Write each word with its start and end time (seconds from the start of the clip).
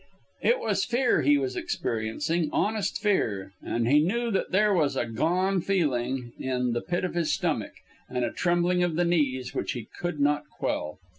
It 0.41 0.59
was 0.59 0.83
fear 0.83 1.21
he 1.21 1.37
was 1.37 1.55
experiencing, 1.55 2.49
honest 2.51 2.97
fear, 2.99 3.53
and 3.61 3.87
he 3.87 3.99
knew 3.99 4.31
that 4.31 4.49
there 4.49 4.73
was 4.73 4.95
a 4.95 5.05
"gone" 5.05 5.61
feeling 5.61 6.33
in 6.39 6.73
the 6.73 6.81
pit 6.81 7.05
of 7.05 7.13
his 7.13 7.31
stomach, 7.31 7.73
and 8.09 8.25
a 8.25 8.31
trembling 8.33 8.81
of 8.81 8.95
the 8.95 9.05
knees 9.05 9.53
which 9.53 9.73
he 9.73 9.85
could 9.99 10.19
not 10.19 10.45
quell. 10.57 10.97